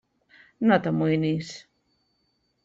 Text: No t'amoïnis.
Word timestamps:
No 0.69 0.79
t'amoïnis. 0.87 1.53